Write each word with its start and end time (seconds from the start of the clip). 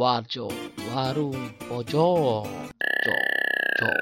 Warjo, 0.00 0.48
warung 0.88 1.36
pojok. 1.68 2.48
Cok, 3.04 3.20
cok. 3.76 3.98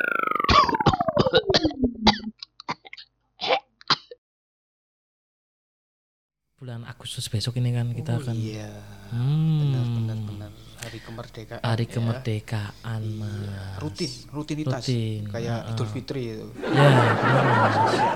Bulan 6.58 6.87
Agustus 6.87 7.26
besok 7.26 7.58
ini 7.58 7.74
kan 7.74 7.90
kita 7.90 8.14
Oh, 8.14 8.22
akan 8.22 8.34
iya. 8.38 8.71
Hmm. 9.11 9.58
Benar 9.58 9.84
benar 9.90 10.19
benar 10.22 10.50
hari 10.79 10.99
kemerdekaan. 10.99 11.61
hari 11.61 11.85
ya. 11.85 11.90
kemerdekaan 11.90 13.03
Iya, 13.03 13.21
mas. 13.21 13.78
rutin, 13.78 14.10
rutinitas. 14.31 14.81
Rutin, 14.81 15.21
Kayak 15.27 15.58
heeh. 15.60 15.72
Idul 15.72 15.88
Fitri 15.88 16.23
itu. 16.30 16.47
Ya 16.65 16.87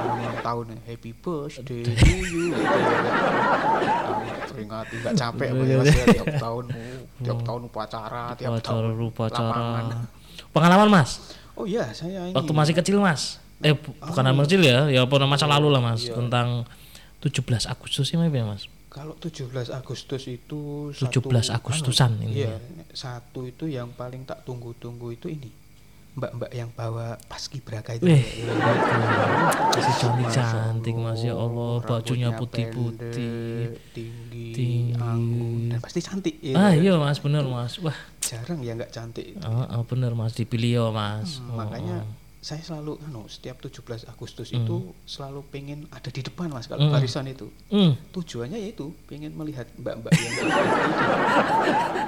ulang 0.09 0.39
tahun 0.41 0.65
ya, 0.69 0.79
happy 0.87 1.11
birthday 1.13 1.83
to 1.83 1.93
you 2.25 2.45
ya. 2.53 2.59
Peringati 4.45 4.95
nggak 4.99 5.15
capek 5.15 5.49
Pak, 5.49 5.65
ya, 5.65 5.77
ya, 5.81 6.05
tiap 6.13 6.29
tahun 6.39 6.65
oh, 6.69 7.01
tiap 7.21 7.39
tahun 7.43 7.61
upacara 7.67 8.25
tiap 8.35 8.51
Upacara 8.53 8.77
tahun 8.85 8.85
upacara. 9.03 9.49
lapangan. 9.49 9.85
Pengalaman 10.51 10.89
mas. 10.91 11.11
oh 11.53 11.65
iya 11.65 11.85
saya 11.93 12.27
ini 12.27 12.35
Waktu 12.35 12.53
masih 12.53 12.75
kecil 12.75 12.97
mas. 12.99 13.41
Eh 13.61 13.73
bu- 13.73 13.95
bukan 13.95 14.25
anak 14.25 14.45
kecil 14.45 14.61
ya, 14.61 14.89
ya 14.89 15.03
pernah 15.05 15.29
masa 15.29 15.47
lalu 15.47 15.69
lah 15.69 15.81
mas. 15.81 16.03
Iya. 16.03 16.17
Tentang 16.17 16.65
17 17.21 17.39
Agustus 17.65 18.11
apa 18.11 18.27
ya 18.29 18.45
mas? 18.45 18.67
Kalau 18.93 19.17
17 19.17 19.49
Agustus 19.73 20.29
itu 20.29 20.93
17 20.93 21.01
satu, 21.01 21.57
Agustusan 21.57 22.13
anu, 22.13 22.29
ini 22.29 22.45
iya 22.45 22.61
satu 22.93 23.49
itu 23.49 23.65
yang 23.65 23.89
paling 23.91 24.23
tak 24.23 24.45
tunggu-tunggu 24.45 25.09
itu 25.11 25.27
ini 25.27 25.49
mbak-mbak 26.13 26.53
yang 26.53 26.69
bawa 26.71 27.17
paskibraka 27.25 27.97
itu 27.97 28.05
Wih, 28.05 28.21
Iya. 28.21 28.53
Masih 29.73 29.95
cantik 29.97 30.29
Masya 30.29 30.45
cantik 30.45 30.95
mas 30.95 31.21
ya 31.21 31.33
Allah, 31.33 31.81
bajunya 31.81 32.29
putih-putih. 32.37 33.81
tinggi, 33.91 34.47
Tinggi. 34.53 34.93
anggun 34.93 35.73
dan 35.73 35.81
pasti 35.81 36.05
cantik 36.05 36.37
ya. 36.45 36.53
Ah 36.53 36.73
iya 36.77 37.01
mas 37.01 37.17
bener 37.17 37.49
mas. 37.49 37.81
Wah, 37.81 37.97
jarang 38.21 38.61
ya 38.61 38.77
nggak 38.77 38.93
cantik 38.93 39.25
itu. 39.33 39.41
ah, 39.41 39.65
ah, 39.73 39.83
bener 39.83 40.13
mas 40.13 40.37
dipilih 40.37 40.71
ya 40.71 40.87
mas. 40.93 41.41
Hmm, 41.41 41.49
Oh, 41.49 41.57
makanya 41.57 42.05
oh. 42.05 42.22
Saya 42.43 42.59
selalu 42.61 42.99
anu 43.01 43.23
setiap 43.27 43.57
17 43.57 43.81
Agustus 44.05 44.51
Hmm. 44.51 44.61
itu 44.61 44.77
selalu 45.05 45.47
pengen 45.47 45.87
ada 45.89 46.09
di 46.09 46.21
depan 46.21 46.49
mas 46.49 46.67
kalau 46.67 46.85
Hmm. 46.85 46.93
barisan 46.93 47.25
itu 47.25 47.47
Hmm. 47.69 47.95
tujuannya 48.11 48.59
yaitu 48.59 48.91
pengen 49.07 49.31
melihat 49.33 49.71
mbak-mbak 49.77 50.11
yang 50.13 50.27
itu. 50.29 50.43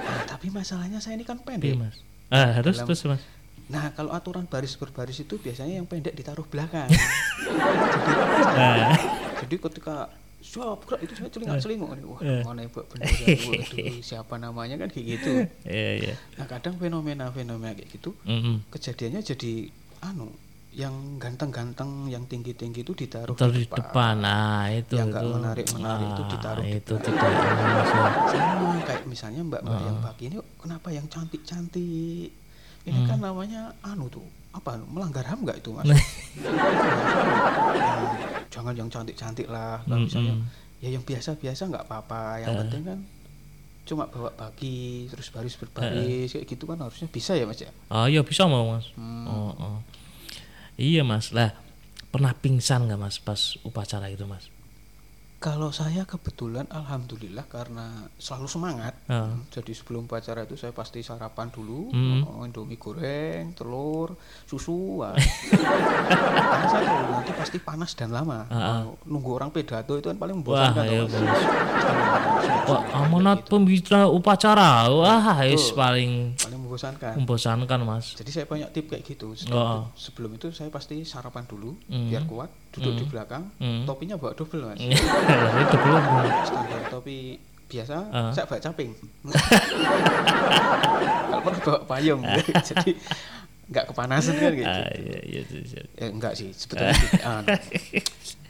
Nah, 0.04 0.22
tapi 0.26 0.50
masalahnya 0.50 0.98
saya 0.98 1.14
ini 1.14 1.22
kan 1.22 1.36
Iya 1.36 1.46
pendek 1.48 1.74
mas. 1.78 1.96
Ah 2.28 2.50
harus 2.52 2.74
Dalam- 2.76 2.88
terus 2.88 3.02
mas. 3.06 3.22
nah 3.64 3.88
kalau 3.90 4.10
aturan 4.10 4.44
baris 4.44 4.74
berbaris 4.74 5.16
itu 5.18 5.34
biasanya 5.36 5.78
yang 5.78 5.86
pendek 5.86 6.12
ditaruh 6.12 6.44
belakang 6.44 6.84
Nah, 8.54 8.92
jadi 9.38 9.56
ketika 9.58 10.10
siap 10.40 10.84
gerak 10.84 11.00
itu 11.00 11.12
saya 11.14 11.30
celingak 11.30 11.56
celinguk 11.58 11.88
wah 12.04 12.20
Eh. 12.20 12.44
mana 12.44 12.68
mbak 12.68 12.84
bendera 12.84 13.24
waduh 13.24 13.96
siapa 14.04 14.34
namanya 14.36 14.76
kan 14.76 14.92
kayak 14.92 15.06
gitu 15.16 15.30
iya 15.64 15.90
iya. 15.96 16.14
nah 16.36 16.44
kadang 16.44 16.76
fenomena-fenomena 16.76 17.72
kayak 17.72 17.88
gitu 17.90 18.12
Mm-mm. 18.22 18.60
kejadiannya 18.68 19.24
jadi 19.24 19.72
anu 20.04 20.28
yang 20.74 20.90
ganteng-ganteng 21.16 21.86
yang 22.08 22.26
tinggi-tinggi 22.26 22.82
itu 22.82 22.92
ditaruh 22.92 23.32
Taruh 23.32 23.54
di 23.54 23.62
depan. 23.64 24.18
Nah 24.18 24.66
itu 24.68 24.92
Yang 24.92 25.06
nggak 25.08 25.22
itu. 25.22 25.32
menarik-menarik 25.32 26.06
itu 26.08 26.18
Ah, 26.18 26.28
ditaruh 26.28 26.64
di 26.64 26.72
itu 26.74 26.94
tidak 27.00 27.30
ini, 27.30 27.62
mas 27.70 27.88
ya. 27.88 28.08
sama 28.28 28.70
kayak 28.82 29.02
misalnya 29.06 29.40
mbak-mbak 29.44 29.80
yang 29.80 29.96
Ah. 29.96 30.04
pagi 30.04 30.22
ini 30.26 30.36
kenapa 30.58 30.88
yang 30.90 31.06
cantik-cantik 31.06 32.28
ini 32.84 32.90
Hmm. 32.92 33.06
kan 33.06 33.18
namanya 33.18 33.62
anu 33.82 34.06
tuh 34.08 34.26
apa 34.50 34.76
melanggar 34.84 35.22
ham 35.24 35.40
nggak 35.40 35.56
itu 35.56 35.70
mas 35.70 35.86
Nah. 35.86 35.94
Yang- 37.74 38.18
jangan 38.50 38.74
yang 38.76 38.88
cantik-cantik 38.88 39.46
lah 39.48 39.78
kalau 39.80 39.94
Mm-mm. 39.96 40.06
misalnya 40.06 40.34
ya 40.78 40.88
yang 40.90 41.02
biasa-biasa 41.02 41.62
nggak 41.66 41.84
apa-apa 41.84 42.22
yang 42.40 42.50
Eh. 42.52 42.58
penting 42.60 42.82
kan 42.84 42.98
cuma 43.84 44.04
bawa 44.06 44.32
bagi 44.32 44.80
terus 45.06 45.28
baris 45.28 45.54
berbaris 45.54 46.30
kayak 46.30 46.46
gitu 46.46 46.64
kan 46.64 46.78
harusnya 46.78 47.04
bisa 47.06 47.32
ya 47.32 47.44
mas 47.44 47.58
ya 47.58 47.68
Ah 47.86 48.06
iya 48.06 48.20
bisa 48.20 48.44
mau 48.44 48.64
mas. 48.70 48.88
Hmm. 48.94 49.24
Oh, 49.24 49.52
oh. 49.54 49.63
Iya 50.74 51.02
mas 51.02 51.30
lah 51.30 51.54
pernah 52.08 52.30
pingsan 52.32 52.86
nggak 52.86 52.98
mas 52.98 53.18
pas 53.18 53.38
upacara 53.62 54.06
itu 54.06 54.22
mas? 54.24 54.50
Kalau 55.36 55.68
saya 55.68 56.08
kebetulan 56.08 56.64
alhamdulillah 56.72 57.44
karena 57.44 58.08
selalu 58.16 58.48
semangat. 58.48 58.96
Ah. 59.06 59.28
Jadi 59.52 59.76
sebelum 59.76 60.08
upacara 60.08 60.48
itu 60.48 60.56
saya 60.56 60.72
pasti 60.72 61.04
sarapan 61.04 61.52
dulu, 61.52 61.92
oh, 62.24 62.48
indomie 62.48 62.80
goreng, 62.80 63.52
telur, 63.52 64.16
susu. 64.48 65.04
Karena 65.04 66.64
saya 66.64 67.12
nanti 67.12 67.36
pasti 67.36 67.60
panas 67.60 67.92
dan 67.92 68.16
lama. 68.16 68.48
Ah, 68.48 68.88
Oh, 68.88 68.96
Nunggu 69.04 69.36
orang 69.36 69.52
pidato 69.52 69.92
itu 69.94 70.08
kan 70.08 70.16
paling 70.16 70.40
membosankan. 70.40 70.80
iya 70.80 71.04
Wah 72.64 72.80
gitu. 72.80 72.96
amanat 72.96 73.44
pembicara 73.44 74.08
upacara. 74.08 74.88
Wah 74.88 75.44
is 75.44 75.68
paling 75.76 76.40
membosankan. 76.74 77.12
membosankan 77.16 77.78
mas. 77.80 78.06
Jadi 78.14 78.30
saya 78.30 78.44
banyak 78.44 78.68
tip 78.70 78.86
kayak 78.86 79.02
gitu. 79.04 79.30
Oh. 79.30 79.34
Sebelum, 79.36 79.54
itu, 79.80 79.94
sebelum 79.96 80.30
itu 80.34 80.46
saya 80.50 80.68
pasti 80.68 81.02
sarapan 81.02 81.44
dulu 81.44 81.78
Hmm. 81.86 82.08
biar 82.08 82.24
kuat, 82.24 82.50
duduk 82.70 82.92
di 82.94 83.04
Hmm. 83.04 83.10
belakang, 83.10 83.42
Hmm. 83.56 83.82
topinya 83.84 84.14
bawa 84.14 84.32
double 84.32 84.62
mas. 84.66 84.78
itu 85.62 85.76
belum. 85.76 86.02
standar 86.44 86.80
topi 86.88 87.18
biasa 87.64 87.96
Ah. 88.08 88.30
saya 88.30 88.44
bawa 88.44 88.60
caping 88.60 88.92
kalau 91.24 91.40
perlu 91.42 91.58
bawa 91.60 91.78
payung 91.88 92.22
jadi 92.68 92.90
nggak 93.64 93.84
kepanasan 93.88 94.36
kan 94.36 94.52
gitu 94.52 94.68
Ah 94.68 94.92
iya 94.92 95.18
iya 95.24 95.40
iya, 95.42 95.60
iya. 95.64 95.82
eh, 95.96 96.08
enggak 96.08 96.36
sih 96.36 96.52
sebetulnya 96.52 96.92
ah, 97.24 97.40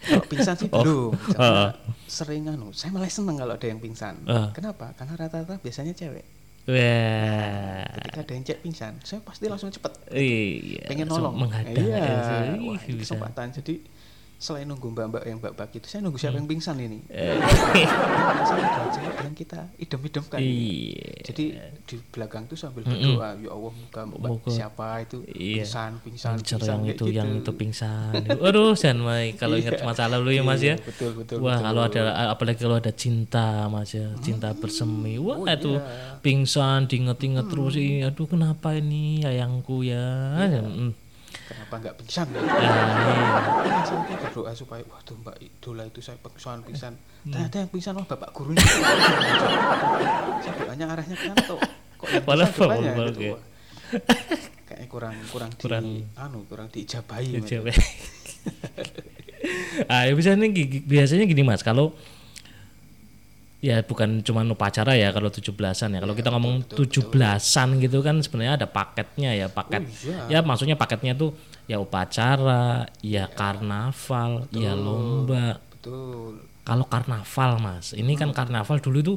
kalau 0.03 0.25
pingsan 0.27 0.55
sih 0.59 0.69
Oh. 0.69 0.83
belum 0.83 1.13
Ah. 1.31 1.31
karena 1.33 1.67
sering 2.05 2.45
anu 2.45 2.69
saya 2.71 2.91
malah 2.91 3.07
seneng 3.07 3.39
kalau 3.39 3.55
ada 3.55 3.65
yang 3.65 3.79
pingsan 3.79 4.19
Ah. 4.27 4.51
kenapa 4.51 4.91
karena 4.93 5.15
rata-rata 5.17 5.57
biasanya 5.57 5.95
cewek 5.95 6.27
Wah. 6.65 7.85
ketika 7.95 8.21
ada 8.21 8.33
yang 8.33 8.43
cek 8.43 8.59
pingsan 8.61 8.93
saya 9.01 9.21
pasti 9.21 9.45
langsung 9.47 9.69
cepet 9.69 9.93
Iya. 10.09 10.89
pengen 10.89 11.07
nolong 11.07 11.37
Menghadang. 11.37 11.77
iya 11.77 12.57
wah, 12.57 12.81
kesempatan 12.81 13.53
jadi 13.53 13.75
selain 14.45 14.69
nunggu 14.69 14.93
mbak-mbak 14.93 15.25
yang 15.25 15.41
mbak-mbak 15.41 15.73
itu 15.73 15.89
saya 15.89 16.05
nunggu 16.05 16.21
siapa 16.21 16.37
yang 16.37 16.45
pingsan 16.45 16.77
ini 16.77 17.01
Hmm. 17.09 17.41
Eh, 17.41 17.89
cewek 18.93 19.17
yang 19.23 19.33
kita 19.35 19.61
idam-idamkan 19.77 20.37
Iya. 20.37 21.25
Jadi 21.25 21.45
di 21.83 21.97
belakang 22.11 22.45
tuh 22.45 22.53
sambil 22.55 22.85
berdoa, 22.85 23.37
ya 23.37 23.49
Allah 23.49 23.73
moga 23.73 24.01
mbak 24.05 24.45
siapa 24.47 24.87
itu 25.01 25.25
Iya. 25.27 25.65
pingsan, 25.65 25.91
pingsan, 25.99 26.33
Pingsan 26.37 26.59
pingsan 26.61 26.77
yang 26.77 26.83
itu 26.87 27.05
yang 27.09 27.29
gitu. 27.31 27.41
itu 27.41 27.53
pingsan. 27.57 28.13
Waduh, 28.37 28.73
San 28.75 29.01
Mai 29.01 29.33
kalau 29.33 29.57
ingat 29.57 29.81
Iya. 29.81 29.87
masa 29.87 30.05
lalu 30.07 30.37
ya 30.37 30.43
Mas 30.43 30.61
ya. 30.61 30.77
Iya, 30.77 30.85
betul, 30.85 31.11
betul, 31.17 31.37
Wah, 31.41 31.57
betul. 31.57 31.65
kalau 31.65 31.83
ada 31.83 32.03
apalagi 32.29 32.59
kalau 32.61 32.77
ada 32.77 32.93
cinta 32.93 33.47
Mas 33.67 33.91
ya, 33.91 34.13
cinta 34.21 34.53
bersemi. 34.53 35.17
Wah, 35.17 35.41
Oh, 35.41 35.47
itu 35.47 35.73
iya. 35.75 36.21
pingsan 36.21 36.85
diinget-inget 36.85 37.49
terus 37.49 37.75
ini. 37.75 38.05
Aduh, 38.05 38.29
kenapa 38.29 38.77
ini 38.77 39.25
ayangku 39.25 39.81
ya? 39.81 40.05
Hmm. 40.53 40.93
Kenapa 41.45 41.75
nggak 41.77 41.95
pingsan? 41.99 42.27
Ah, 42.33 42.41
iya. 42.41 42.73
Nah, 43.69 43.85
saya 43.85 44.01
tuh 44.03 44.17
berdoa 44.17 44.53
supaya 44.55 44.83
waduh 44.83 45.17
mbak 45.19 45.37
idola 45.39 45.85
itu 45.85 46.01
saya 46.01 46.17
pingsan, 46.17 46.63
pingsan. 46.63 46.95
Hmm. 46.97 47.31
Ternyata 47.31 47.57
yang 47.59 47.69
pingsan 47.69 47.95
wah 47.95 48.07
bapak 48.07 48.31
gurunya. 48.33 48.65
saya 50.41 50.55
doanya 50.57 50.87
arahnya 50.91 51.15
ke 51.15 51.29
tuh. 51.45 51.59
Kok 52.01 52.07
yang 52.09 52.25
pingsan 52.25 52.51
doanya 52.57 52.91
bapak 52.91 53.13
gitu. 53.13 53.23
ya. 53.23 53.37
Kayaknya 54.65 54.87
kurang 54.89 55.15
kurang, 55.29 55.51
Kurang. 55.61 55.83
di 55.85 55.95
anu 56.17 56.39
kurang 56.49 56.67
diijabahi. 56.73 57.29
Ya, 57.31 57.41
cewek. 57.45 57.77
ah, 59.93 60.09
ya 60.09 60.13
biasanya 60.17 60.49
gi- 60.49 60.83
biasanya 60.83 61.25
gini 61.29 61.43
Mas, 61.45 61.61
kalau 61.61 61.93
ya 63.65 63.81
bukan 63.81 64.21
cuma 64.21 64.45
upacara 64.45 64.93
ya 64.93 65.09
kalau 65.09 65.33
17-an 65.33 65.97
ya. 65.97 66.01
Kalau 66.05 66.13
Ya, 66.13 66.19
kita 66.21 66.29
ngomong 66.37 66.69
betul, 66.69 66.85
betul, 66.85 67.09
17-an 67.17 67.69
gitu 67.81 67.99
kan 68.05 68.21
sebenarnya 68.21 68.61
ada 68.61 68.69
paketnya 68.69 69.31
ya, 69.33 69.47
paket. 69.49 69.89
Oh, 69.89 69.89
iya. 70.05 70.21
Ya 70.29 70.39
maksudnya 70.45 70.77
paketnya 70.77 71.17
tuh 71.17 71.33
ya 71.65 71.81
upacara, 71.81 72.85
ya 73.01 73.25
karnaval, 73.33 74.53
ya 74.53 74.77
lomba. 74.77 75.65
Betul. 75.73 76.45
Kalau 76.61 76.85
karnaval 76.85 77.57
Mas, 77.57 77.97
ini 77.97 78.13
kan 78.17 78.37
karnaval 78.37 78.85
dulu 78.85 78.99
itu 79.01 79.15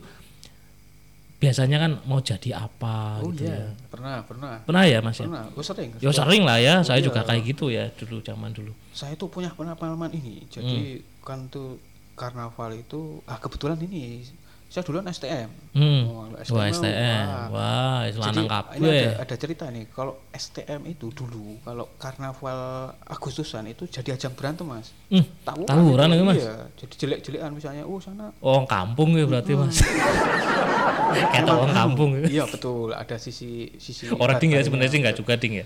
biasanya 1.38 1.78
kan 1.78 1.92
mau 2.10 2.18
jadi 2.18 2.58
apa 2.58 3.22
Oh 3.22 3.30
gitu 3.30 3.46
iya, 3.46 3.70
ya. 3.70 3.70
pernah, 3.94 4.26
pernah. 4.26 4.58
Pernah 4.66 4.84
ya 4.90 5.00
Mas 5.06 5.22
ya? 5.22 5.30
Pernah. 5.30 5.46
Oh 5.54 5.62
sering. 5.62 5.90
Ya 6.02 6.10
sering 6.10 6.42
lah 6.42 6.58
ya, 6.58 6.82
saya 6.82 6.98
iya. 6.98 7.06
juga 7.06 7.22
kayak 7.22 7.44
gitu 7.46 7.70
ya 7.70 7.92
dulu 7.94 8.24
zaman 8.24 8.50
dulu. 8.52 8.74
saya 8.90 9.14
tuh 9.14 9.30
punya 9.30 9.54
pengalaman 9.54 10.10
ini 10.10 10.42
jadi 10.50 10.98
Hmm. 10.98 11.22
kan 11.22 11.40
tuh 11.54 11.78
karnaval 12.18 12.74
itu 12.74 13.00
ah 13.24 13.38
kebetulan 13.38 13.78
ini 13.80 14.26
saya 14.68 14.84
duluan 14.84 15.08
STM 15.08 15.48
Hmm. 15.72 16.02
Oh, 16.04 16.26
kalau 16.26 16.42
Wah, 16.52 16.68
STM, 16.68 16.76
STM. 16.76 17.24
wah. 17.24 17.48
Wah, 17.48 18.00
lanang 18.20 18.36
ini 18.36 18.50
kabeh. 18.50 18.90
ada, 19.06 19.24
ada 19.24 19.36
cerita 19.38 19.66
nih 19.70 19.86
kalau 19.88 20.14
STM 20.30 20.82
itu 20.88 21.08
dulu 21.10 21.62
kalau 21.62 21.86
karnaval 21.96 22.60
Agustusan 23.06 23.64
itu 23.68 23.86
jadi 23.88 24.18
ajang 24.18 24.34
berantem 24.34 24.66
mas 24.66 24.92
Hmm, 25.08 25.24
tawuran, 25.42 25.70
tawuran 25.70 26.08
itu, 26.12 26.24
Mas? 26.26 26.38
iya 26.38 26.54
jadi 26.76 26.94
jelek-jelekan 26.98 27.52
misalnya 27.54 27.84
oh 27.86 27.96
sana 27.98 28.34
Oh, 28.40 28.66
kampung 28.66 29.14
ya 29.14 29.24
berarti, 29.24 29.54
Mas. 29.54 29.78
Kayak 31.08 31.40
Emang 31.40 31.58
orang 31.64 31.78
kampung. 31.78 32.10
ya. 32.18 32.28
iya 32.28 32.44
betul 32.44 32.92
ada 32.92 33.16
sisi 33.16 33.50
sisi 33.78 34.12
Orang 34.12 34.36
ding 34.38 34.52
ya 34.52 34.60
sebenarnya 34.60 34.92
sih 34.92 35.00
enggak 35.00 35.16
juga 35.16 35.34
ding 35.34 35.54
ya. 35.56 35.66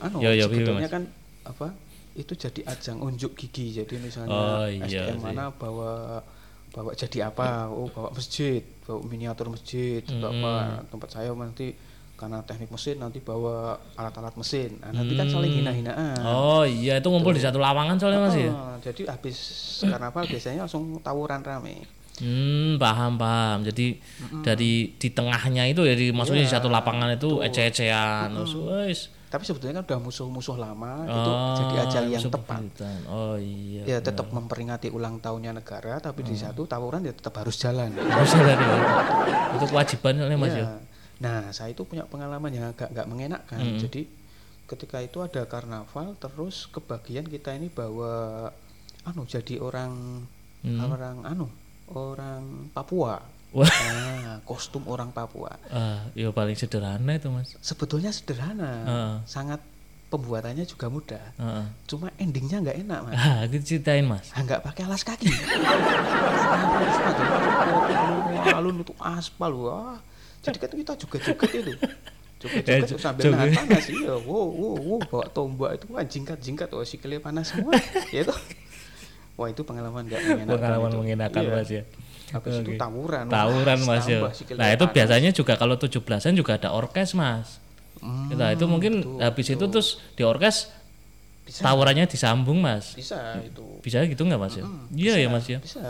anu 0.00 0.20
Ya, 0.20 0.30
ya, 0.32 0.44
sebetulnya 0.46 0.86
Mas. 0.86 0.92
kan 0.92 1.02
apa 1.44 1.66
itu 2.14 2.32
jadi 2.32 2.62
ajang 2.64 3.02
unjuk 3.02 3.34
gigi 3.34 3.74
jadi 3.74 3.94
misalnya 3.98 4.30
Oh, 4.30 4.66
iya 4.66 5.10
STM 5.10 5.18
sih. 5.18 5.22
mana 5.22 5.50
bawa 5.50 6.22
bawa 6.70 6.90
jadi 6.94 7.30
apa? 7.30 7.70
Oh 7.70 7.86
bawa 7.86 8.10
masjid 8.10 8.62
bawa 8.82 9.02
miniatur 9.04 9.50
masjid 9.50 10.02
bawa 10.08 10.30
apa? 10.30 10.52
Tempat 10.88 11.08
saya 11.10 11.30
nanti 11.30 11.74
karena 12.14 12.38
teknik 12.46 12.70
mesin 12.70 13.02
nanti 13.02 13.18
bawa 13.18 13.74
alat-alat 13.98 14.38
mesin. 14.38 14.78
Nah, 14.78 14.94
nanti 14.94 15.14
kan 15.14 15.26
saling 15.26 15.50
hina-hinaan. 15.50 16.22
Oh 16.22 16.62
iya 16.62 17.02
itu 17.02 17.10
ngumpul 17.10 17.34
di 17.34 17.42
satu 17.42 17.58
lapangan 17.58 17.98
soalnya 17.98 18.22
mas 18.22 18.38
ya. 18.38 18.50
Ah, 18.50 18.78
jadi 18.78 19.10
habis 19.10 19.36
karnaval 19.82 20.22
biasanya 20.24 20.66
langsung 20.66 21.02
tawuran 21.02 21.42
rame. 21.42 21.82
Hmm 22.22 22.78
paham 22.78 23.18
paham. 23.18 23.66
Jadi 23.66 23.98
dari 24.46 24.94
di 24.94 25.08
tengahnya 25.10 25.66
itu 25.66 25.82
ya 25.82 25.98
di 25.98 26.14
maksudnya 26.14 26.46
di 26.46 26.50
Iya, 26.50 26.62
satu 26.62 26.70
lapangan 26.70 27.10
itu 27.10 27.42
ece-ecean. 27.42 28.30
Terus 28.30 28.54
wes. 28.54 29.00
Tapi 29.34 29.42
sebetulnya 29.42 29.82
kan 29.82 29.90
udah 29.90 29.98
musuh-musuh 29.98 30.54
lama 30.54 31.10
itu 31.10 31.30
Oh, 31.34 31.58
jadi 31.58 31.74
ajang 31.82 32.06
yang 32.06 32.22
tepat. 32.30 32.62
Oh 33.10 33.34
iya. 33.34 33.82
ya 33.82 33.98
tetap 33.98 34.30
memperingati 34.30 34.94
ulang 34.94 35.18
tahunnya 35.18 35.58
negara 35.58 35.98
tapi 35.98 36.22
di 36.22 36.38
satu 36.38 36.70
tawuran 36.70 37.02
ya 37.02 37.10
tetap 37.10 37.34
harus 37.42 37.58
jalan 37.58 37.90
Harus 37.98 38.30
ada 38.38 38.54
nih. 38.54 38.70
Itu 39.58 39.66
kewajiban 39.74 40.22
soalnya 40.22 40.38
mas 40.38 40.54
ya. 40.54 40.62
Ya. 40.62 40.68
Nah, 41.18 41.50
saya 41.50 41.74
itu 41.74 41.82
punya 41.82 42.06
pengalaman 42.06 42.54
yang 42.54 42.70
agak 42.70 42.94
nggak 42.94 43.10
mengenakan. 43.10 43.58
Jadi 43.82 44.06
ketika 44.70 45.02
itu 45.02 45.18
ada 45.18 45.42
karnaval, 45.50 46.14
terus 46.14 46.70
kebagian 46.70 47.26
kita 47.26 47.58
ini 47.58 47.74
bawa 47.74 48.54
anu 49.02 49.26
jadi 49.26 49.58
orang 49.58 50.22
orang 50.78 51.26
anu 51.26 51.50
orang 51.90 52.70
Papua. 52.70 53.18
Wah. 53.54 53.70
Nah, 53.70 54.36
kostum 54.42 54.82
orang 54.84 55.08
Papua. 55.08 55.54
Ah, 55.70 56.10
ya 56.12 56.28
paling 56.28 56.52
sederhana 56.52 57.14
itu 57.14 57.30
mas. 57.30 57.54
Sebetulnya 57.62 58.10
sederhana, 58.10 58.72
Heeh. 58.82 59.12
sangat 59.24 59.62
pembuatannya 60.10 60.62
juga 60.64 60.86
mudah. 60.88 61.22
Heeh. 61.34 61.64
Cuma 61.86 62.10
endingnya 62.16 62.58
nggak 62.60 62.76
enak, 62.82 62.98
mas. 63.00 63.14
Ah, 63.14 63.46
itu 63.46 63.62
ceritain 63.64 64.02
mas. 64.02 64.26
Ah, 64.30 64.42
nggak 64.42 64.58
pakai 64.60 64.82
alas 64.84 65.02
kaki. 65.02 65.30
Alun 68.50 68.82
itu 68.82 68.92
aspal 68.98 69.52
wah. 69.54 69.98
Jadi 70.42 70.56
kan 70.58 70.68
kita 70.68 70.92
juga 70.96 71.16
joget 71.20 71.50
itu. 71.56 71.72
Joget-joget 72.36 72.90
Ya, 72.90 72.98
sambil 73.00 73.22
joget. 73.24 73.38
nahan 73.40 73.54
panas 73.56 73.86
iya. 73.88 74.12
Wow, 74.20 74.48
wow, 74.50 74.74
wow, 74.76 74.98
bawa 75.00 75.26
tombak 75.30 75.70
itu 75.74 75.84
wah 75.88 76.04
jingkat-jingkat 76.04 76.68
wah 76.68 76.84
sikilnya 76.84 77.18
panas 77.18 77.48
semua. 77.48 77.72
ya 78.12 78.20
itu. 78.20 78.34
Wah, 79.34 79.48
itu 79.48 79.62
pengalaman 79.62 80.04
nggak 80.04 80.20
mengenakan. 80.20 80.52
Pengalaman 80.52 80.90
itu. 80.90 80.98
mengenakan 81.00 81.40
Iya. 81.40 81.52
mas 81.52 81.70
ya. 81.70 81.82
Habis 82.30 82.54
itu 82.60 82.72
Oke. 82.72 82.80
tawuran. 82.80 83.24
Tawuran 83.26 83.78
mas 83.82 84.04
ya. 84.04 84.22
tambah 84.22 84.32
sikilnya 84.32 84.60
Nah 84.60 84.68
itu 84.70 84.84
panas. 84.84 84.94
biasanya 84.96 85.30
juga 85.30 85.52
kalau 85.54 85.74
17-an 85.76 86.32
juga 86.32 86.52
ada 86.56 86.68
orkes 86.70 87.12
mas. 87.12 87.60
Hmm, 88.00 88.32
Nah 88.32 88.50
itu 88.50 88.64
mungkin 88.64 89.00
betul, 89.00 89.18
habis 89.18 89.46
itu 89.46 89.56
betul. 89.58 89.70
terus 89.70 89.88
di 90.12 90.22
orkes 90.22 90.56
bisa, 91.42 91.60
tawurannya 91.62 92.04
disambung 92.06 92.58
mas. 92.58 92.94
bisa 92.94 93.38
itu. 93.40 93.64
Bisa 93.80 94.00
gitu 94.02 94.22
nggak 94.22 94.40
mas 94.40 94.54
ya? 94.54 94.64
Hmm, 94.64 94.88
Iya 94.90 95.14
ya 95.16 95.26
bisa, 95.26 95.34
mas 95.34 95.46
ya. 95.46 95.58
Bisa. 95.60 95.84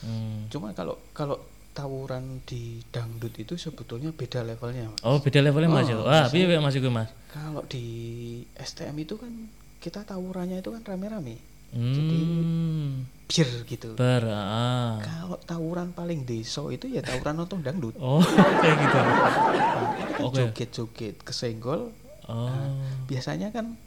Hmm. 0.00 0.46
Cuma 0.48 0.70
kalau 0.72 0.96
kalau 1.10 1.36
tawuran 1.70 2.42
di 2.44 2.82
dangdut 2.88 3.30
itu 3.34 3.54
sebetulnya 3.54 4.10
beda 4.10 4.42
levelnya. 4.42 4.90
Mas. 4.90 5.00
Oh 5.02 5.18
beda 5.18 5.38
levelnya 5.40 5.68
mas 5.68 5.86
ya. 5.86 5.96
Oh, 5.96 6.06
Wah 6.06 6.26
piye 6.26 6.46
mas 6.56 6.74
itu 6.74 6.88
mas? 6.88 7.10
Kalau 7.28 7.62
di 7.66 7.84
STM 8.54 8.96
itu 8.98 9.14
kan 9.14 9.30
kita 9.78 10.02
tawurannya 10.02 10.60
itu 10.60 10.70
kan 10.70 10.82
rame-rame, 10.84 11.38
Hmm. 11.70 13.06
bir 13.24 13.46
gitu. 13.64 13.94
Ber. 13.94 14.26
ah. 14.26 14.98
Kalau 14.98 15.38
tawuran 15.40 15.90
paling 15.90 16.24
deso 16.24 16.66
itu 16.68 16.86
ya 16.86 16.98
tawuran 16.98 17.38
nonton 17.38 17.62
dangdut. 17.62 17.94
Oh 17.96 18.18
kayak 18.62 18.76
gitu. 18.76 18.98
Nah, 18.98 19.30
kan 20.10 20.20
Oke. 20.20 20.34
joget-joget 20.50 21.16
kesenggol. 21.22 21.94
Oh. 22.26 22.50
Biasanya 23.06 23.50
kan 23.50 23.78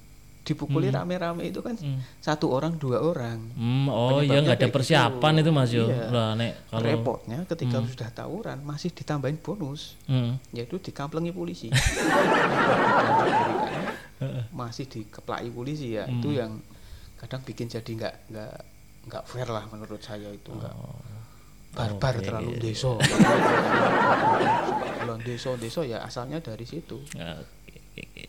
dipukuli 0.44 0.88
rame-rame 0.90 1.44
itu 1.46 1.60
kan 1.60 1.76
Hmm. 1.76 2.00
satu 2.20 2.52
orang 2.52 2.76
dua 2.76 3.00
orang. 3.00 3.40
Hmm, 3.54 3.88
oh 3.88 4.20
iya 4.20 4.40
nggak 4.40 4.56
ada 4.56 4.62
kayak 4.62 4.76
persiapan 4.76 5.32
gitu. 5.34 5.42
itu 5.42 5.52
mas 5.52 5.72
yo. 5.72 5.86
Iya. 5.88 6.04
Lah 6.08 6.30
nek 6.36 6.52
kalau 6.68 6.84
Repotnya 6.84 7.38
ketika 7.46 7.78
sudah 7.82 8.10
tawuran 8.12 8.60
masih 8.62 8.92
ditambahin 8.92 9.40
bonus 9.40 10.00
Hmm. 10.06 10.40
yaitu 10.52 10.80
dikamplengi 10.80 11.32
polisi. 11.32 11.68
masih 14.56 14.88
dikeplai 14.88 15.48
polisi 15.50 15.96
ya 15.96 16.08
itu 16.08 16.28
Hmm. 16.28 16.40
yang 16.40 16.52
kadang 17.24 17.42
bikin 17.42 17.68
jadi 17.68 17.88
nggak 17.88 18.16
nggak 18.30 18.54
nggak 19.06 19.24
fair 19.26 19.48
lah 19.48 19.64
menurut 19.66 20.00
saya 20.00 20.28
itu 20.28 20.52
nggak 20.52 20.76
barbar 21.72 22.14
Oke. 22.14 22.24
terlalu 22.24 22.52
deso 22.60 23.00
kalau 24.96 25.16
deso 25.20 25.52
deso 25.56 25.82
ya 25.82 26.02
asalnya 26.02 26.40
dari 26.40 26.64
situ 26.64 27.00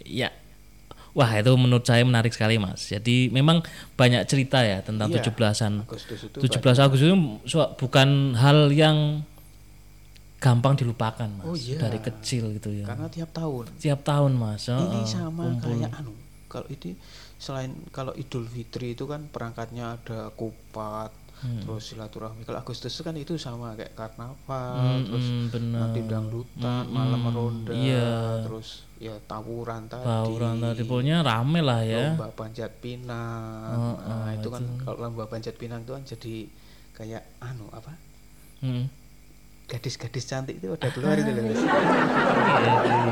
Ya. 0.04 0.28
Wah, 1.14 1.30
itu 1.32 1.48
menurut 1.54 1.80
saya 1.82 2.04
menarik 2.04 2.28
sekali, 2.28 2.58
Mas. 2.58 2.84
Jadi 2.84 3.30
memang 3.30 3.64
banyak 3.94 4.28
cerita 4.28 4.60
ya 4.60 4.84
tentang 4.84 5.08
Iya, 5.08 5.24
17-an. 5.24 5.88
Agustus 5.88 6.20
itu 6.20 6.36
17 6.36 6.60
Agustus 6.76 7.08
itu 7.08 7.16
bukan 7.78 8.08
hal 8.34 8.68
yang 8.68 9.24
gampang 10.36 10.76
dilupakan, 10.76 11.24
Mas. 11.30 11.46
Oh, 11.46 11.56
iya. 11.56 11.80
Dari 11.80 11.96
kecil 11.96 12.52
gitu 12.52 12.74
ya. 12.74 12.84
karena 12.84 13.08
tiap 13.08 13.32
tahun 13.32 13.64
Tiap 13.80 14.00
tahun, 14.04 14.32
Mas. 14.36 14.68
ini 14.68 15.00
sama 15.08 15.48
kumpul. 15.48 15.72
kayak 15.80 15.96
anu 15.96 16.12
kalau 16.54 16.68
itu 16.68 16.94
selain 17.36 17.74
kalau 17.90 18.14
Idul 18.14 18.46
Fitri 18.46 18.94
itu 18.94 19.04
kan 19.04 19.26
perangkatnya 19.26 19.98
ada 19.98 20.30
kupat 20.30 21.10
Hmm. 21.34 21.60
terus 21.60 21.92
silaturahmi 21.92 22.40
kalau 22.40 22.56
Agustus 22.56 22.94
kan 22.96 23.12
itu 23.12 23.34
sama 23.36 23.74
kayak 23.74 23.92
karnaval 23.92 24.80
Hmm, 24.96 25.04
terus 25.04 25.26
hmm, 25.26 25.44
benar. 25.50 25.80
nanti 25.82 26.00
dangdutan 26.06 26.84
Hmm, 26.86 26.94
malam 26.94 27.20
hmm, 27.20 27.34
ronda 27.34 27.72
iya. 27.74 28.40
terus 28.40 28.86
ya 28.96 29.12
tawuran 29.20 29.84
tadi 29.84 30.06
Tawuran 30.06 30.56
tadi 30.56 30.82
pokoknya 30.82 31.20
rame 31.20 31.60
lah 31.60 31.84
ya. 31.84 32.14
lomba 32.14 32.32
panjat 32.32 32.70
pinang 32.78 33.76
Oh, 33.76 33.96
nah 34.00 34.24
oh, 34.24 34.32
itu 34.32 34.48
kan 34.48 34.62
kalau 34.80 34.96
lomba 35.02 35.26
panjat 35.26 35.52
pinang 35.54 35.82
itu 35.82 35.92
kan 35.92 36.04
jadi 36.06 36.34
kayak 36.94 37.22
anu 37.42 37.66
apa 37.68 37.92
Hmm. 38.62 38.88
Gadis-gadis 39.64 40.24
cantik 40.24 40.58
itu 40.58 40.68
udah 40.68 40.90
keluar 40.90 41.16
itu 41.16 41.30
loh. 41.30 41.44
Iya, 41.44 41.56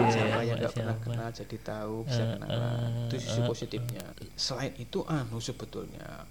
siapa 0.06 0.40
yang 0.43 0.56
nggak 0.58 0.75
pernah 0.75 0.96
kenal 0.99 1.28
jadi 1.31 1.56
tahu 1.58 1.94
bisa 2.04 2.22
Eh, 2.22 2.28
kenalan. 2.34 2.60
eh, 2.60 3.06
itu 3.06 3.16
sisi 3.19 3.40
positifnya. 3.43 4.04
Selain 4.34 4.72
itu 4.76 5.00
anu 5.06 5.38
sebetulnya 5.38 6.28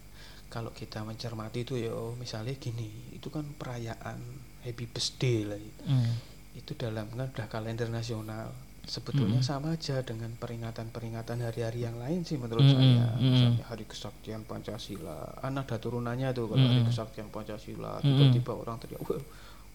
kalau 0.47 0.69
kita 0.71 1.01
mencermati 1.01 1.63
itu 1.63 1.75
ya 1.75 1.91
misalnya 2.15 2.53
gini 2.53 2.88
itu 3.12 3.27
kan 3.27 3.47
perayaan 3.51 4.19
happy 4.62 4.85
birthday 4.85 5.38
lah 5.44 5.57
itu, 5.57 5.83
Hmm. 5.83 6.13
itu 6.53 6.71
dalam 6.75 7.07
kan 7.09 7.27
udah 7.27 7.47
kalender 7.47 7.88
nasional. 7.88 8.51
Sebetulnya 8.81 9.38
Hmm. 9.38 9.45
sama 9.47 9.67
aja 9.71 10.01
dengan 10.01 10.33
peringatan-peringatan 10.35 11.38
hari-hari 11.39 11.85
yang 11.85 11.95
lain 11.95 12.25
sih 12.25 12.33
menurut 12.35 12.65
Mm-mm, 12.65 12.75
saya. 12.75 13.06
mm-mm. 13.13 13.29
misalnya 13.31 13.63
hari 13.63 13.85
kesaktian 13.85 14.41
Pancasila. 14.41 15.38
Kan 15.38 15.53
ada 15.53 15.77
turunannya 15.77 16.29
tuh 16.31 16.45
kalau 16.45 16.62
hari 16.62 16.81
Mm-mm. 16.81 16.89
kesaktian 16.89 17.29
Pancasila 17.29 18.01
tiba-tiba 18.01 18.51
orang 18.51 18.77
teriak 18.77 18.97
wah 19.00 19.21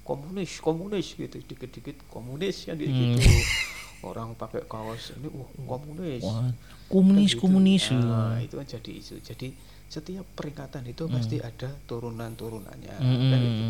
komunis 0.07 0.63
komunis 0.63 1.13
gitu 1.13 1.37
dikit-dikit 1.43 2.07
komunis 2.07 2.65
ya 2.65 2.73
Mm. 2.73 2.81
gitu 3.19 3.27
orang 4.09 4.33
pakai 4.33 4.63
kaos 4.65 5.11
ini 5.19 5.27
wah 5.35 5.51
komunis 5.67 6.23
Wah, 6.23 6.47
komunis 6.87 7.35
Kan 7.35 7.35
gitu. 7.35 7.43
komunis. 7.43 7.85
Nah, 7.91 8.39
itu 8.39 8.55
kan 8.55 8.67
jadi 8.69 8.91
isu 8.95 9.19
jadi 9.19 9.49
setiap 9.87 10.27
peringatan 10.35 10.83
itu 10.87 11.07
pasti 11.07 11.39
ada 11.39 11.71
turunan-turunannya 11.87 12.97
Mm-mm. 12.97 13.31
kan 13.31 13.39
gitu. 13.41 13.65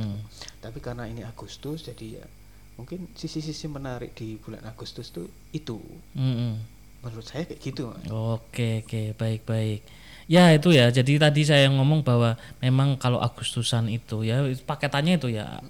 tapi 0.61 0.78
karena 0.81 1.05
ini 1.05 1.21
Agustus 1.23 1.85
jadi 1.85 2.21
ya 2.21 2.25
mungkin 2.76 3.09
sisi-sisi 3.12 3.66
menarik 3.66 4.12
di 4.12 4.37
bulan 4.37 4.64
Agustus 4.64 5.09
tuh 5.09 5.25
itu 5.50 5.81
Mm-mm. 6.12 6.61
menurut 7.00 7.25
saya 7.25 7.45
kayak 7.45 7.61
gitu. 7.62 7.88
Oke 8.09 8.85
oke 8.85 9.12
baik 9.14 9.45
baik. 9.45 9.81
Ya 10.26 10.50
itu 10.50 10.75
ya. 10.75 10.90
Jadi 10.90 11.16
tadi 11.16 11.47
saya 11.47 11.71
ngomong 11.71 12.02
bahwa 12.02 12.35
memang 12.59 12.99
kalau 12.99 13.23
Agustusan 13.23 13.87
itu 13.87 14.26
ya 14.26 14.43
paketannya 14.66 15.16
itu 15.16 15.31
ya 15.31 15.62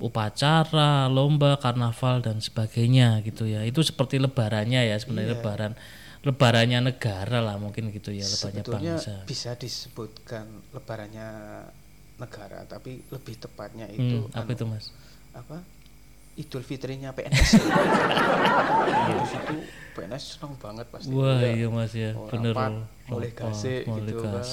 upacara, 0.00 1.06
lomba, 1.06 1.56
karnaval 1.56 2.20
dan 2.20 2.40
sebagainya 2.40 3.20
gitu 3.22 3.44
ya. 3.44 3.62
Itu 3.62 3.80
seperti 3.80 4.16
lebarannya 4.18 4.88
ya 4.88 4.96
sebenarnya 4.96 5.32
Iya. 5.32 5.38
lebaran 5.38 5.72
lebarannya 6.20 6.80
negara 6.84 7.40
lah 7.40 7.56
mungkin 7.56 7.88
gitu 7.88 8.12
ya 8.12 8.28
lebarannya 8.28 8.60
sebetulnya 8.60 8.94
bangsa. 9.00 9.14
bisa 9.24 9.56
disebutkan 9.56 10.44
lebarannya 10.76 11.28
negara 12.20 12.68
tapi 12.68 13.00
lebih 13.08 13.40
tepatnya 13.40 13.88
itu 13.88 14.28
Hmm, 14.28 14.36
apa 14.36 14.44
anu, 14.44 14.52
itu 14.52 14.64
mas? 14.68 14.92
apa 15.32 15.64
Idul 16.36 16.60
Fitrinya 16.60 17.16
PNS 17.16 17.56
di 19.16 19.26
situ 19.26 19.56
PNS 19.96 20.22
senang 20.36 20.60
banget 20.60 20.86
pasti 20.92 21.08
Wah 21.08 21.40
Ya, 21.40 21.56
iya 21.56 21.68
mas 21.72 21.92
ya 21.96 22.12
bener. 22.28 22.52
rapat, 22.52 22.72
mulai 23.08 23.32
mulai 23.32 23.80
gitu 23.80 24.20
kan 24.20 24.44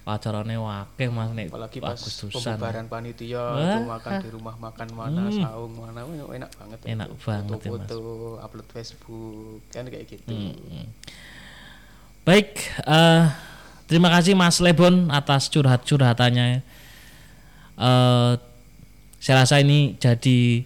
dapat 0.00 0.16
Acaranya 0.16 0.56
wakeh 0.58 1.08
mas 1.08 1.30
nek 1.30 1.46
apalagi 1.48 1.78
pas 1.78 1.94
Agustusan. 1.94 2.56
pembubaran 2.56 2.86
panitia 2.86 3.44
itu 3.54 3.78
makan 3.84 4.12
di 4.18 4.30
rumah 4.30 4.56
makan 4.56 4.88
mana 4.90 5.22
saung 5.28 5.72
mana 5.72 6.00
enak 6.02 6.50
banget 6.50 6.78
Enak 6.84 7.08
itu. 7.08 7.16
banget 7.22 7.44
ya, 7.46 7.70
Mas. 7.70 7.78
foto-foto 7.86 7.96
upload 8.40 8.68
Facebook 8.70 9.60
kan 9.68 9.84
kayak 9.86 10.06
gitu 10.08 10.24
Hmm. 10.26 10.88
Baik, 12.20 12.48
eh, 12.80 13.22
terima 13.86 14.08
kasih 14.10 14.32
Mas 14.32 14.58
Lebon 14.58 15.08
atas 15.08 15.48
curhat-curhatannya. 15.48 16.60
Eh, 17.76 18.32
saya 19.16 19.36
rasa 19.38 19.58
ini 19.58 19.96
jadi 19.96 20.64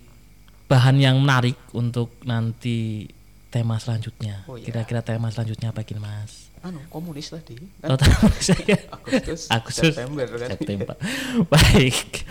bahan 0.65 0.97
yang 0.97 1.17
menarik 1.19 1.55
untuk 1.71 2.17
nanti 2.23 3.07
tema 3.49 3.79
selanjutnya. 3.79 4.43
Oh, 4.45 4.55
iya. 4.55 4.67
Kira-kira 4.67 5.01
tema 5.01 5.27
selanjutnya 5.29 5.71
apa 5.71 5.83
gini 5.83 5.99
Mas? 5.99 6.51
Anu 6.65 6.81
komunis 6.89 7.29
tadi 7.29 7.61
Oh, 7.85 7.93
kan 7.93 8.09
tahu 8.09 8.33
saya. 8.41 8.77
Agustus, 8.89 9.53
Agustus, 9.53 9.93
September 9.93 10.25
kan 10.27 10.49
September. 10.57 10.95
Baik. 11.53 12.25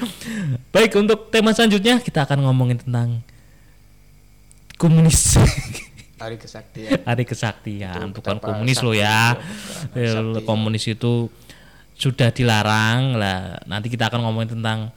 Baik, 0.74 0.92
untuk 0.98 1.30
tema 1.30 1.54
selanjutnya 1.54 2.02
kita 2.02 2.26
akan 2.26 2.42
ngomongin 2.42 2.82
tentang 2.82 3.22
komunis. 4.76 5.38
hari 6.24 6.40
kesaktian 6.40 7.04
Hari 7.04 7.24
kesaktian, 7.28 8.10
Itu 8.10 8.16
bukan 8.16 8.40
komunis 8.40 8.80
lo 8.80 8.96
ya. 8.96 9.36
ya, 9.92 10.24
Sakti. 10.24 10.42
Komunis 10.48 10.84
itu 10.88 11.28
sudah 11.94 12.32
dilarang 12.32 13.14
lah. 13.14 13.60
Nanti 13.68 13.92
kita 13.92 14.08
akan 14.10 14.24
ngomongin 14.24 14.58
tentang 14.58 14.90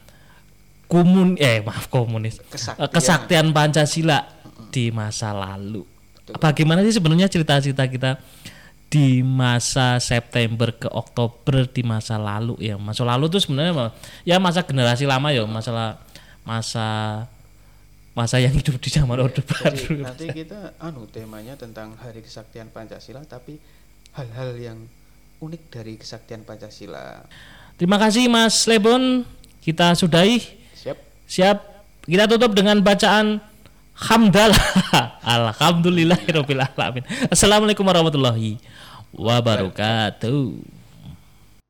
komun 0.87 1.35
eh 1.37 1.61
maaf 1.61 1.91
komunis. 1.91 2.39
Kesaktian. 2.47 2.87
Eh, 2.87 2.91
Kesaktian 2.91 3.47
Pancasila 3.51 4.23
di 4.71 4.95
masa 4.95 5.35
lalu. 5.35 5.83
Bagaimana 6.39 6.87
sih 6.87 6.95
sebenarnya 6.95 7.27
cerita-cerita 7.27 7.85
kita 7.87 8.11
di 8.87 9.21
masa 9.21 9.99
September 9.99 10.71
ke 10.71 10.89
Oktober 10.89 11.67
di 11.67 11.83
masa 11.83 12.17
lalu 12.17 12.57
ya. 12.63 12.79
Masa 12.79 13.03
lalu 13.03 13.27
itu 13.29 13.43
sebenarnya 13.43 13.91
ya 14.23 14.39
masa 14.39 14.63
generasi 14.63 15.05
lama 15.05 15.35
ya, 15.35 15.43
masalah 15.45 15.99
masa 16.47 16.87
masa 18.17 18.41
yang 18.41 18.55
hidup 18.57 18.81
di 18.81 18.89
zaman 18.89 19.21
Orde 19.21 19.45
Baru. 19.45 20.01
nanti 20.01 20.33
kita 20.33 20.73
anu 20.81 21.05
temanya 21.05 21.53
tentang 21.53 21.93
Hari 22.01 22.25
Kesaktian 22.25 22.73
Pancasila 22.73 23.21
tapi 23.29 23.61
hal-hal 24.17 24.57
yang 24.57 24.79
unik 25.45 25.63
dari 25.69 26.01
kesaktian 26.01 26.43
Pancasila. 26.49 27.29
Terima 27.77 28.01
kasih 28.01 28.25
Mas 28.33 28.65
Lebon. 28.65 29.29
Kita 29.61 29.93
sudahi. 29.93 30.41
Siap? 30.73 30.99
Siap. 31.29 31.59
Kita 32.07 32.25
tutup 32.25 32.57
dengan 32.57 32.81
bacaan 32.81 33.43
hamdalah. 33.97 34.61
Alamin. 36.77 37.05
Assalamualaikum 37.33 37.83
warahmatullahi 37.83 38.61
wabarakatuh. 39.17 40.61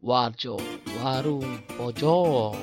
Warjo, 0.02 0.58
warung, 1.02 1.62
pojok. 1.74 2.54